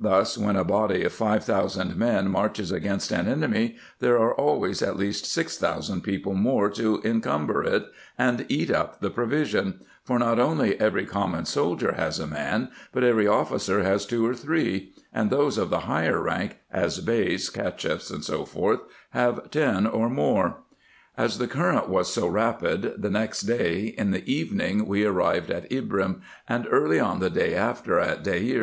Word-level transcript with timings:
Thus, 0.00 0.38
when 0.38 0.56
a 0.56 0.64
body 0.64 1.04
of 1.04 1.12
five 1.12 1.44
thousand 1.44 1.96
men 1.98 2.28
marches 2.28 2.72
against 2.72 3.12
an 3.12 3.28
enemy, 3.28 3.76
there 3.98 4.16
are 4.18 4.34
always 4.34 4.80
at 4.80 4.96
least 4.96 5.26
six 5.26 5.58
thousand 5.58 6.00
people 6.00 6.32
more 6.32 6.70
to 6.70 7.02
encumber 7.04 7.62
it, 7.62 7.84
and 8.16 8.46
eat 8.48 8.70
up 8.70 9.02
the 9.02 9.10
provision: 9.10 9.80
for 10.02 10.18
not 10.18 10.38
only 10.40 10.80
every 10.80 11.04
common 11.04 11.44
soldier 11.44 11.92
has 11.92 12.18
a 12.18 12.26
man, 12.26 12.70
but 12.90 13.04
every 13.04 13.26
officer 13.28 13.82
has 13.82 14.06
two 14.06 14.24
or 14.26 14.34
three; 14.34 14.94
and 15.12 15.28
those 15.28 15.58
of 15.58 15.68
the 15.68 15.80
higher 15.80 16.22
rank, 16.22 16.56
as 16.72 17.00
Beys, 17.00 17.50
Cacheffs, 17.50 18.08
&c. 18.08 18.44
have 19.10 19.50
ten 19.50 19.86
or 19.86 20.08
more. 20.08 20.56
As 21.18 21.36
the 21.36 21.46
current 21.46 21.90
was 21.90 22.10
so 22.10 22.26
rapid, 22.26 22.94
the 23.02 23.10
next 23.10 23.42
day, 23.42 23.94
in 23.98 24.10
the 24.10 24.24
evening, 24.26 24.86
we 24.88 25.04
arrived 25.04 25.50
at 25.50 25.70
Ibrim, 25.70 26.22
and 26.48 26.66
early 26.70 26.98
on 26.98 27.20
the 27.20 27.28
day 27.28 27.54
after 27.54 27.98
at 27.98 28.24
Deir. 28.24 28.54